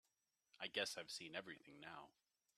[0.59, 2.09] I guess I've seen everything now.